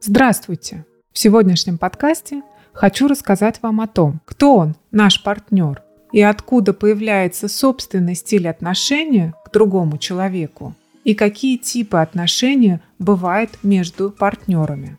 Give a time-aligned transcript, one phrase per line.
[0.00, 0.84] Здравствуйте!
[1.12, 2.42] В сегодняшнем подкасте
[2.72, 5.82] хочу рассказать вам о том, кто он, наш партнер,
[6.12, 10.74] и откуда появляется собственный стиль отношения к другому человеку,
[11.04, 14.98] и какие типы отношений бывают между партнерами.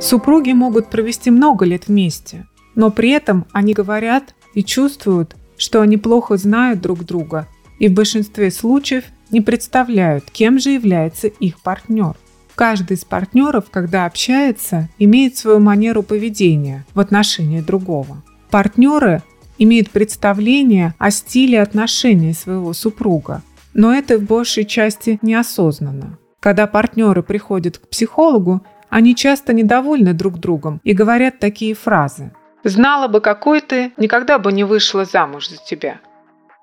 [0.00, 5.96] Супруги могут провести много лет вместе, но при этом они говорят и чувствуют, что они
[5.96, 7.48] плохо знают друг друга
[7.78, 12.14] и в большинстве случаев не представляют, кем же является их партнер.
[12.54, 18.22] Каждый из партнеров, когда общается, имеет свою манеру поведения в отношении другого.
[18.50, 19.22] Партнеры
[19.58, 23.42] имеют представление о стиле отношений своего супруга,
[23.74, 26.18] но это в большей части неосознанно.
[26.40, 32.32] Когда партнеры приходят к психологу, они часто недовольны друг другом и говорят такие фразы.
[32.64, 36.00] «Знала бы, какой ты, никогда бы не вышла замуж за тебя».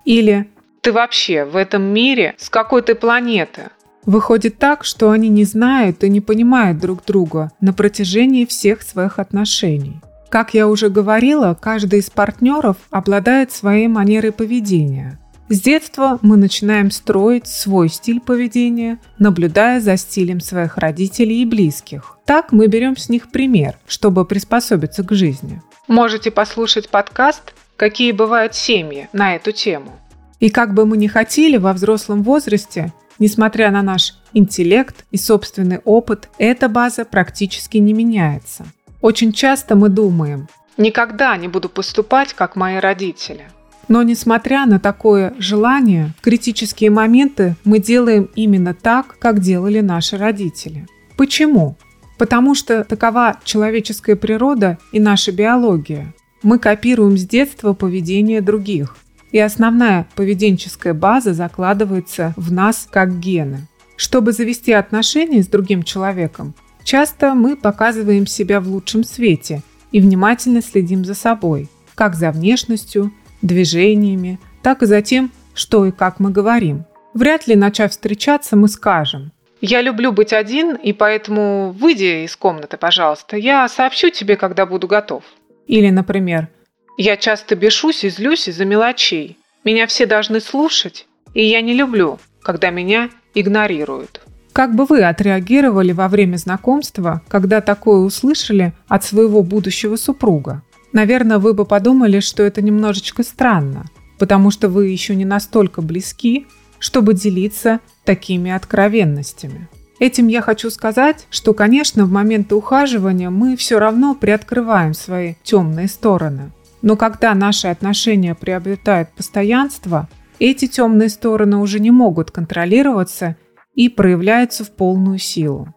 [0.04, 0.48] Или
[0.86, 3.70] «Ты вообще в этом мире с какой ты планеты?»
[4.04, 9.18] Выходит так, что они не знают и не понимают друг друга на протяжении всех своих
[9.18, 10.00] отношений.
[10.28, 16.90] Как я уже говорила, каждый из партнеров обладает своей манерой поведения– с детства мы начинаем
[16.90, 22.18] строить свой стиль поведения, наблюдая за стилем своих родителей и близких.
[22.24, 25.62] Так мы берем с них пример, чтобы приспособиться к жизни.
[25.86, 29.96] Можете послушать подкаст «Какие бывают семьи» на эту тему.
[30.40, 35.78] И как бы мы ни хотели во взрослом возрасте, несмотря на наш интеллект и собственный
[35.84, 38.66] опыт, эта база практически не меняется.
[39.00, 43.46] Очень часто мы думаем, никогда не буду поступать, как мои родители.
[43.88, 50.16] Но несмотря на такое желание, в критические моменты мы делаем именно так, как делали наши
[50.16, 50.86] родители.
[51.16, 51.76] Почему?
[52.18, 56.14] Потому что такова человеческая природа и наша биология.
[56.42, 58.96] Мы копируем с детства поведение других.
[59.32, 63.66] И основная поведенческая база закладывается в нас как гены.
[63.96, 70.62] Чтобы завести отношения с другим человеком, часто мы показываем себя в лучшем свете и внимательно
[70.62, 73.12] следим за собой, как за внешностью,
[73.42, 76.84] движениями, так и за тем, что и как мы говорим.
[77.14, 82.76] Вряд ли, начав встречаться, мы скажем «Я люблю быть один, и поэтому выйди из комнаты,
[82.76, 85.24] пожалуйста, я сообщу тебе, когда буду готов».
[85.66, 86.48] Или, например,
[86.96, 89.38] «Я часто бешусь и злюсь из-за мелочей.
[89.64, 94.22] Меня все должны слушать, и я не люблю, когда меня игнорируют».
[94.52, 100.62] Как бы вы отреагировали во время знакомства, когда такое услышали от своего будущего супруга?
[100.94, 103.84] Наверное, вы бы подумали, что это немножечко странно,
[104.18, 106.46] потому что вы еще не настолько близки,
[106.78, 109.68] чтобы делиться такими откровенностями.
[109.98, 115.88] Этим я хочу сказать, что, конечно, в моменты ухаживания мы все равно приоткрываем свои темные
[115.88, 116.52] стороны.
[116.82, 123.36] Но когда наши отношения приобретают постоянство, эти темные стороны уже не могут контролироваться
[123.74, 125.74] и проявляются в полную силу.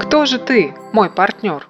[0.00, 1.66] Кто же ты, мой партнер?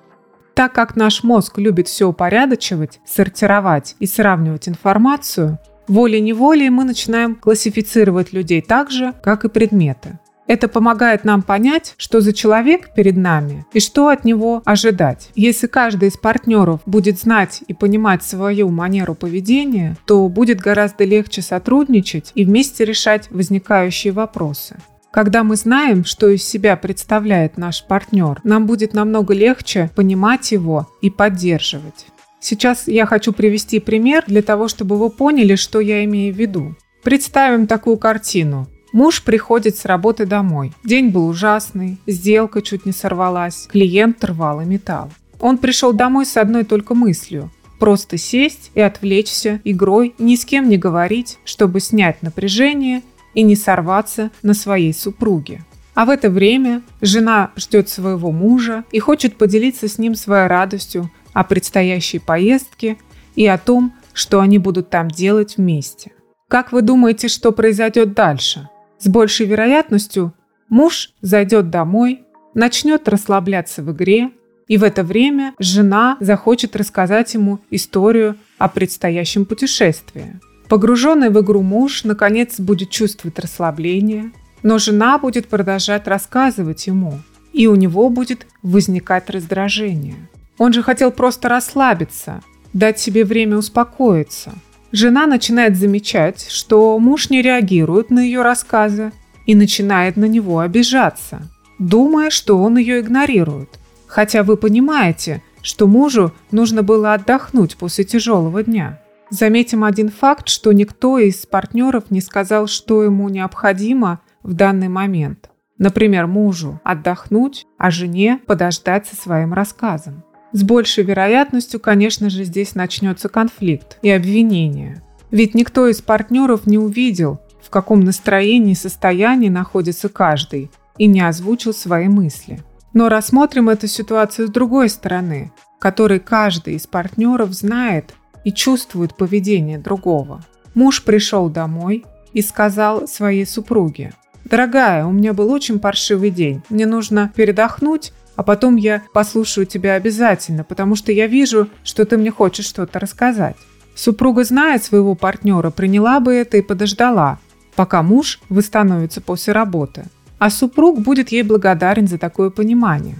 [0.54, 8.32] Так как наш мозг любит все упорядочивать, сортировать и сравнивать информацию, волей-неволей мы начинаем классифицировать
[8.32, 10.19] людей так же, как и предметы.
[10.50, 15.31] Это помогает нам понять, что за человек перед нами и что от него ожидать.
[15.37, 21.41] Если каждый из партнеров будет знать и понимать свою манеру поведения, то будет гораздо легче
[21.41, 24.75] сотрудничать и вместе решать возникающие вопросы.
[25.12, 30.89] Когда мы знаем, что из себя представляет наш партнер, нам будет намного легче понимать его
[31.00, 32.06] и поддерживать.
[32.41, 36.75] Сейчас я хочу привести пример для того, чтобы вы поняли, что я имею в виду.
[37.05, 38.66] Представим такую картину.
[38.93, 40.73] Муж приходит с работы домой.
[40.84, 45.11] День был ужасный, сделка чуть не сорвалась, клиент рвал и металл.
[45.39, 50.69] Он пришел домой с одной только мыслью– просто сесть и отвлечься игрой, ни с кем
[50.69, 53.03] не говорить, чтобы снять напряжение
[53.34, 55.65] и не сорваться на своей супруге.
[55.95, 61.11] А в это время жена ждет своего мужа и хочет поделиться с ним своей радостью
[61.33, 62.97] о предстоящей поездке
[63.34, 66.12] и о том, что они будут там делать вместе.
[66.49, 68.69] Как вы думаете, что произойдет дальше?
[69.00, 70.34] С большей вероятностью
[70.69, 74.30] муж зайдет домой, начнет расслабляться в игре,
[74.69, 80.39] и в это время жена захочет рассказать ему историю о предстоящем путешествии.
[80.69, 84.33] Погруженный в игру муж, наконец, будет чувствовать расслабление,
[84.63, 87.19] но жена будет продолжать рассказывать ему,
[87.53, 90.28] и у него будет возникать раздражение.
[90.59, 92.42] Он же хотел просто расслабиться,
[92.75, 94.53] дать себе время успокоиться.
[94.92, 99.13] Жена начинает замечать, что муж не реагирует на ее рассказы
[99.47, 101.42] и начинает на него обижаться,
[101.78, 103.78] думая, что он ее игнорирует.
[104.07, 109.01] Хотя вы понимаете, что мужу нужно было отдохнуть после тяжелого дня.
[109.31, 115.51] Заметим один факт, что никто из партнеров не сказал, что ему необходимо в данный момент.
[115.78, 120.25] Например, мужу отдохнуть, а жене подождать со своим рассказом.
[120.53, 125.03] С большей вероятностью, конечно же, здесь начнется конфликт и обвинение.
[125.31, 131.21] Ведь никто из партнеров не увидел, в каком настроении и состоянии находится каждый, и не
[131.21, 132.61] озвучил свои мысли.
[132.93, 138.15] Но рассмотрим эту ситуацию с другой стороны, которой каждый из партнеров знает
[138.45, 140.45] и чувствует поведение другого.
[140.75, 144.13] Муж пришел домой и сказал своей супруге,
[144.45, 149.97] «Дорогая, у меня был очень паршивый день, мне нужно передохнуть, а потом я послушаю тебя
[149.97, 153.57] обязательно, потому что я вижу, что ты мне хочешь что-то рассказать».
[153.95, 157.39] Супруга, зная своего партнера, приняла бы это и подождала,
[157.75, 160.04] пока муж восстановится после работы.
[160.39, 163.19] А супруг будет ей благодарен за такое понимание.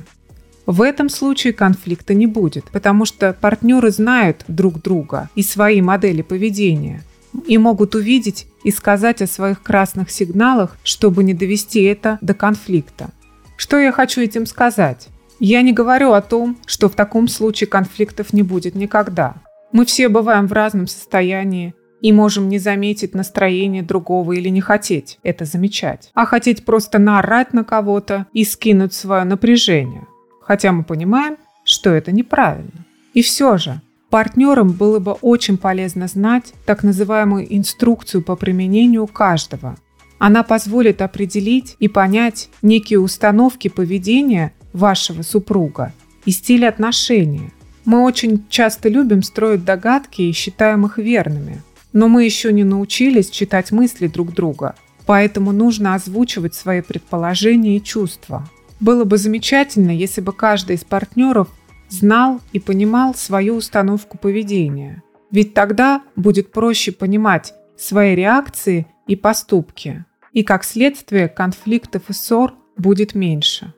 [0.65, 6.23] В этом случае конфликта не будет, потому что партнеры знают друг друга и свои модели
[6.23, 7.03] поведения
[7.47, 13.11] и могут увидеть и сказать о своих красных сигналах, чтобы не довести это до конфликта.
[13.61, 15.09] Что я хочу этим сказать?
[15.39, 19.35] Я не говорю о том, что в таком случае конфликтов не будет никогда.
[19.71, 25.19] Мы все бываем в разном состоянии и можем не заметить настроение другого или не хотеть
[25.23, 30.07] это замечать, а хотеть просто наорать на кого-то и скинуть свое напряжение.
[30.41, 32.87] Хотя мы понимаем, что это неправильно.
[33.13, 39.77] И все же, партнерам было бы очень полезно знать так называемую инструкцию по применению каждого.
[40.21, 45.93] Она позволит определить и понять некие установки поведения вашего супруга
[46.25, 47.51] и стиль отношения–
[47.85, 51.63] мы очень часто любим строить догадки и считаем их верными.
[51.93, 54.77] Но мы еще не научились читать мысли друг друга,
[55.07, 58.49] поэтому нужно озвучивать свои предположения и чувства.
[58.79, 61.49] Было бы замечательно, если бы каждый из партнеров
[61.89, 65.03] знал и понимал свою установку поведения.
[65.31, 70.05] Ведь тогда будет проще понимать свои реакции и поступки.
[70.33, 73.75] И как следствие конфликтов и ссор будет меньше.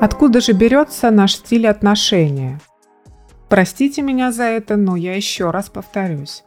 [0.00, 2.60] Откуда же берется наш стиль отношения?
[3.48, 6.42] Простите меня за это, но я еще раз повторюсь.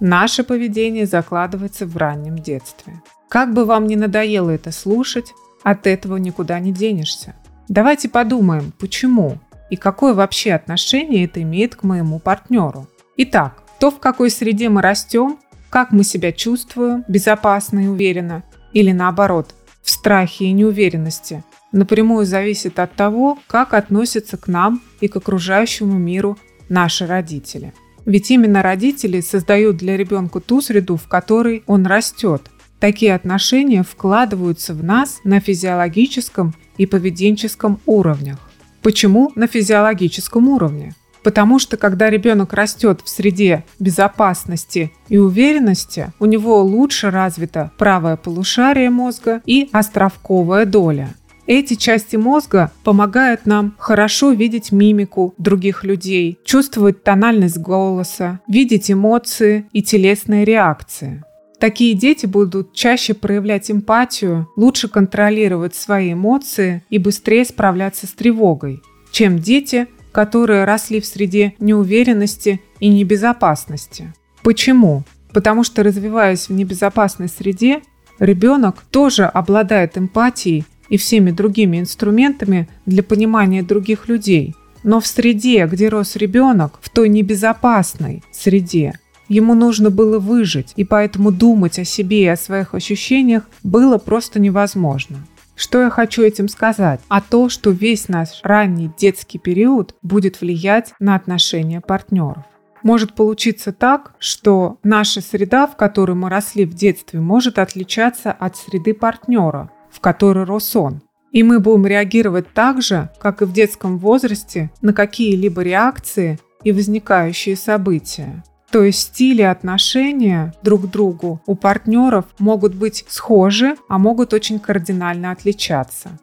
[0.00, 3.02] Наше поведение закладывается в раннем детстве.
[3.28, 5.32] Как бы вам ни надоело это слушать,
[5.62, 7.34] от этого никуда не денешься.
[7.68, 9.38] Давайте подумаем, почему
[9.70, 12.86] и какое вообще отношение это имеет к моему партнеру.
[13.16, 15.38] Итак, то, в какой среде мы растем,
[15.72, 21.42] как мы себя чувствуем, безопасно и уверенно, или наоборот, в страхе и неуверенности–
[21.72, 26.38] напрямую зависит от того, как относятся к нам и к окружающему миру
[26.68, 27.72] наши родители.
[28.04, 32.50] Ведь именно родители создают для ребенка ту среду, в которой он растет.
[32.78, 38.38] Такие отношения вкладываются в нас на физиологическом и поведенческом уровнях.
[38.82, 40.94] Почему на физиологическом уровне?
[41.22, 48.16] Потому что когда ребенок растет в среде безопасности и уверенности, у него лучше развито правое
[48.16, 51.14] полушарие мозга и островковая доля–
[51.46, 59.66] эти части мозга помогают нам хорошо видеть мимику других людей, чувствовать тональность голоса, видеть эмоции
[59.72, 61.24] и телесные реакции.
[61.58, 68.80] Такие дети будут чаще проявлять эмпатию, лучше контролировать свои эмоции и быстрее справляться с тревогой,
[69.10, 74.12] чем дети, которые росли в среде неуверенности и небезопасности.
[74.42, 75.04] Почему?
[75.32, 77.80] Потому что развиваясь в небезопасной среде,
[78.18, 84.54] ребенок тоже обладает эмпатией и всеми другими инструментами для понимания других людей.
[84.82, 88.98] Но в среде, где рос ребенок, в той небезопасной среде,
[89.28, 94.40] ему нужно было выжить, и поэтому думать о себе и о своих ощущениях было просто
[94.40, 95.18] невозможно.
[95.62, 97.00] Что я хочу этим сказать?
[97.06, 102.42] А то, что весь наш ранний детский период будет влиять на отношения партнеров.
[102.82, 108.56] Может получиться так, что наша среда, в которой мы росли в детстве, может отличаться от
[108.56, 111.00] среды партнера, в которой рос он.
[111.30, 116.72] И мы будем реагировать так же, как и в детском возрасте, на какие-либо реакции и
[116.72, 118.42] возникающие события.
[118.72, 124.58] То есть стили отношения друг к другу у партнеров могут быть схожи, а могут очень
[124.58, 126.18] кардинально отличаться.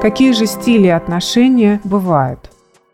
[0.00, 2.50] Какие же стили отношения бывают?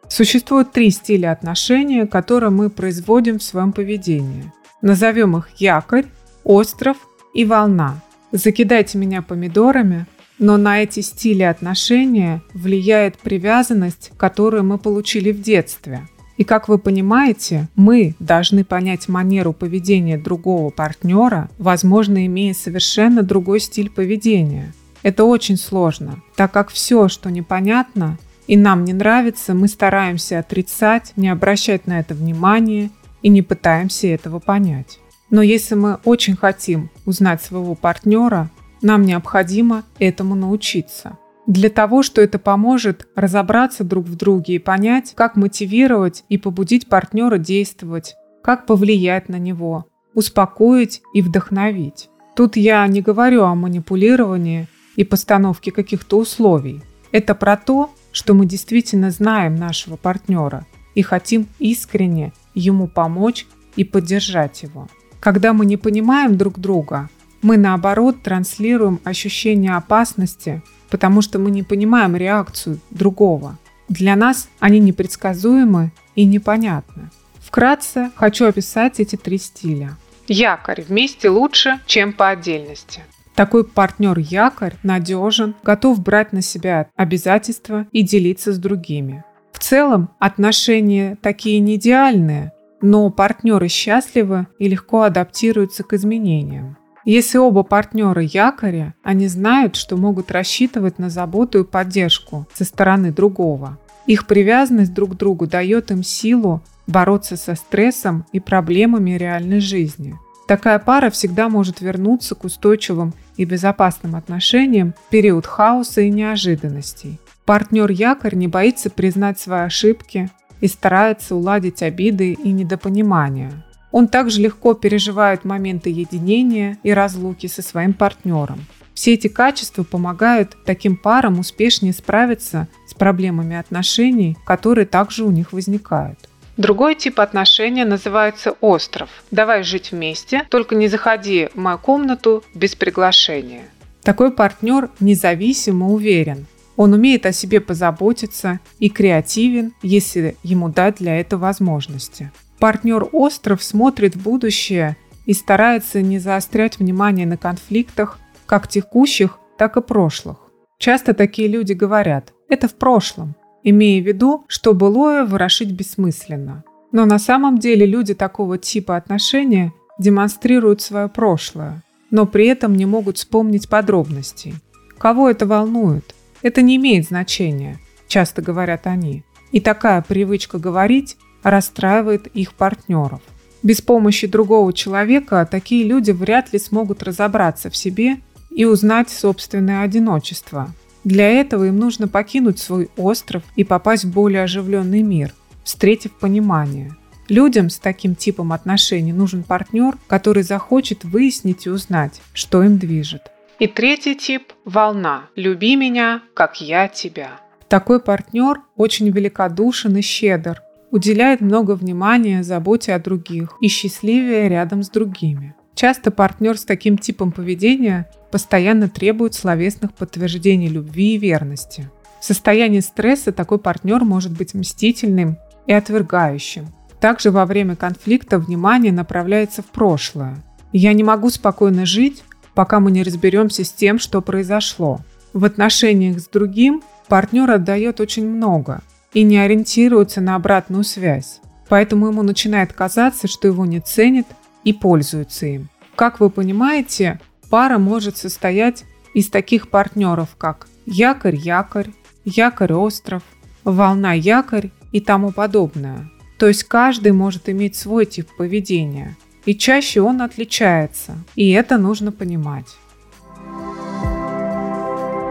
[0.09, 4.52] Существует три стиля отношения, которые мы производим в своем поведении.
[4.83, 6.07] Назовем их якорь,
[6.42, 6.97] остров
[7.35, 8.00] и волна.
[8.33, 10.07] Закидайте меня помидорами,
[10.40, 16.09] но на эти стили отношения влияет привязанность, которую мы получили в детстве.
[16.38, 23.59] И как вы понимаете, мы должны понять манеру поведения другого партнера, возможно, имея совершенно другой
[23.61, 24.73] стиль поведения.
[25.02, 31.12] Это очень сложно, так как все, что непонятно и нам не нравится, мы стараемся отрицать,
[31.16, 32.90] не обращать на это внимания
[33.21, 35.00] и не пытаемся этого понять.
[35.30, 38.49] Но если мы очень хотим узнать своего партнера,
[38.80, 41.18] нам необходимо этому научиться.
[41.49, 46.88] Для того, что это поможет разобраться друг в друге и понять, как мотивировать и побудить
[46.88, 52.11] партнера действовать, как повлиять на него, успокоить и вдохновить.
[52.37, 56.83] Тут я не говорю о манипулировании и постановке каких-то условий.
[57.12, 63.85] Это про то, что мы действительно знаем нашего партнера и хотим искренне ему помочь и
[63.85, 64.87] поддержать его.
[65.19, 67.09] Когда мы не понимаем друг друга,
[67.40, 73.59] мы наоборот транслируем ощущение опасности, потому что мы не понимаем реакцию другого.
[73.88, 77.11] Для нас они непредсказуемы и непонятны.
[77.40, 79.97] Вкратце хочу описать эти три стиля.
[80.26, 83.02] Якорь вместе лучше, чем по отдельности.
[83.35, 89.25] Такой партнер-якорь надежен, готов брать на себя обязательства и делиться с другими.
[89.52, 96.76] В целом отношения такие не идеальные, но партнеры счастливы и легко адаптируются к изменениям.
[97.11, 103.12] Если оба партнера якоря, они знают, что могут рассчитывать на заботу и поддержку со стороны
[103.12, 103.79] другого.
[104.05, 110.19] Их привязанность друг к другу дает им силу бороться со стрессом и проблемами реальной жизни.
[110.49, 117.19] Такая пара всегда может вернуться к устойчивым и безопасным отношениям в период хаоса и неожиданностей.
[117.47, 120.29] Партнер-якорь не боится признать свои ошибки,
[120.61, 123.65] и старается уладить обиды и недопонимания.
[123.90, 128.66] Он также легко переживает моменты единения и разлуки со своим партнером.
[128.95, 135.52] Все эти качества помогают таким парам успешнее справиться с проблемами отношений, которые также у них
[135.52, 136.18] возникают.
[136.57, 139.09] Другой тип отношения называется остров.
[139.30, 143.62] Давай жить вместе, только не заходи в мою комнату без приглашения.
[144.02, 146.47] Такой партнер независим и уверен.
[146.75, 152.33] Он умеет о себе позаботиться и креативен, если ему дать для этого возможности.
[152.59, 154.97] Партнер остров смотрит в будущее
[155.27, 160.38] и старается не заострять внимание на конфликтах, как текущих, так и прошлых.
[160.79, 166.65] Часто такие люди говорят «это в прошлом», имея в виду, что былое ворошить бессмысленно.
[166.91, 172.87] Но на самом деле люди такого типа отношения демонстрируют свое прошлое, но при этом не
[172.87, 174.55] могут вспомнить подробностей.
[174.99, 176.15] Кого это волнует?
[176.43, 179.25] Это не имеет значения, часто говорят они.
[179.53, 183.21] И такая привычка говорить расстраивает их партнеров.
[183.62, 188.18] Без помощи другого человека такие люди вряд ли смогут разобраться в себе
[188.50, 190.73] и узнать собственное одиночество.
[191.04, 196.95] Для этого им нужно покинуть свой остров и попасть в более оживленный мир, встретив понимание.
[197.28, 203.30] Людям с таким типом отношений нужен партнер, который захочет выяснить и узнать, что им движет.
[203.59, 205.25] И третий тип– волна.
[205.35, 207.40] Люби меня, как я тебя.
[207.68, 214.83] Такой партнер очень великодушен и щедр, уделяет много внимания заботе о других и счастливее рядом
[214.83, 215.54] с другими.
[215.75, 221.88] Часто партнер с таким типом поведения постоянно требует словесных подтверждений любви и верности.
[222.21, 226.66] В состоянии стресса такой партнер может быть мстительным и отвергающим.
[227.00, 230.37] Также во время конфликта внимание направляется в прошлое.
[230.73, 234.99] Я не могу спокойно жить, пока мы не разберемся с тем, что произошло.
[235.33, 241.41] В отношениях с другим партнер отдает очень много и не ориентируется на обратную связь.
[241.69, 244.27] Поэтому ему начинает казаться, что его не ценят
[244.65, 245.69] и пользуются им.
[245.95, 248.85] Как вы понимаете, пара может состоять
[249.15, 251.91] из таких партнеров, как якорь-якорь,
[252.25, 253.23] якорь-остров,
[253.65, 256.11] волна-якорь и тому подобное.
[256.38, 259.17] То есть каждый может иметь свой тип поведения–
[259.49, 262.77] и чаще он отличается, и это нужно понимать.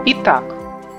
[0.06, 0.42] Итак,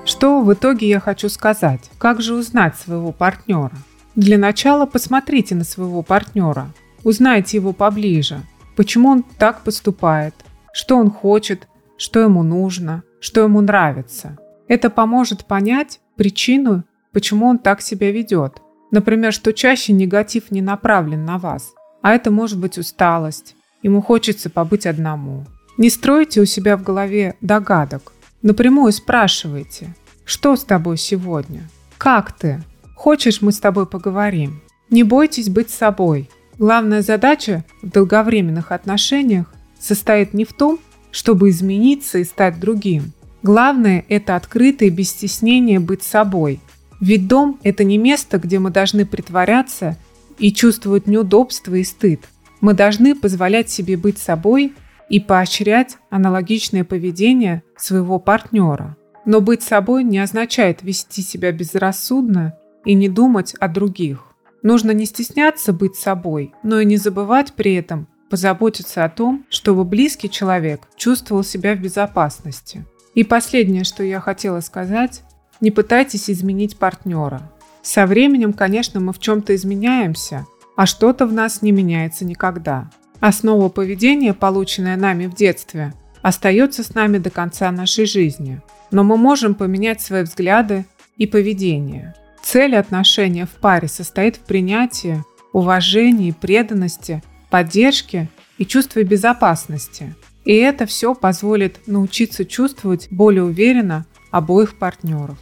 [0.09, 1.89] что в итоге я хочу сказать?
[1.99, 3.71] Как же узнать своего партнера?
[4.15, 6.73] Для начала посмотрите на своего партнера,
[7.03, 8.41] узнайте его поближе,
[8.75, 10.33] почему он так поступает,
[10.73, 14.37] что он хочет, что ему нужно, что ему нравится.
[14.67, 18.61] Это поможет понять причину, почему он так себя ведет.
[18.91, 23.55] Например, что чаще негатив не направлен на вас, а это может быть усталость.
[23.83, 25.45] Ему хочется побыть одному.
[25.77, 28.11] Не стройте у себя в голове догадок.
[28.41, 29.93] Напрямую спрашивайте,
[30.29, 31.67] что с тобой сегодня?
[31.98, 32.63] Как ты?
[32.95, 34.62] Хочешь, мы с тобой поговорим?
[34.89, 36.29] Не бойтесь быть собой.
[36.57, 40.79] Главная задача в долговременных отношениях состоит не в том,
[41.12, 43.12] чтобы измениться и стать другим.
[43.41, 46.59] Главное– это открыто без стеснения быть собой.
[47.00, 49.98] Ведь дом– это не место, где мы должны притворяться–
[50.39, 52.21] и чувствуют неудобство и стыд.
[52.62, 54.74] Мы должны позволять себе быть собой
[55.09, 58.95] и поощрять аналогичное поведение своего партнера.
[59.29, 64.24] Но быть собой не означает вести себя безрассудно и не думать о других.
[64.63, 69.83] Нужно не стесняться быть собой, но и не забывать при этом позаботиться о том, чтобы
[69.83, 72.88] близкий человек чувствовал себя в безопасности.
[73.13, 75.21] И последнее, что я хотела сказать,
[75.62, 77.51] не пытайтесь изменить партнера.
[77.83, 82.89] Со временем, конечно, мы в чем-то изменяемся, а что-то в нас не меняется никогда.
[83.19, 88.61] Основа поведения, полученная нами в детстве, остается с нами до конца нашей жизни.
[88.91, 90.85] Но мы можем поменять свои взгляды
[91.17, 92.15] и поведение.
[92.41, 95.23] Цель отношения в паре состоит в принятии,
[95.53, 100.15] уважении, преданности, поддержке и чувстве безопасности.
[100.45, 105.38] И это все позволит научиться чувствовать более уверенно обоих партнеров.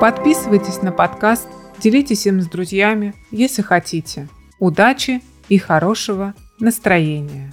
[0.00, 1.48] Подписывайтесь на подкаст,
[1.80, 4.28] делитесь им с друзьями, если хотите.
[4.60, 7.52] Удачи и хорошего настроения.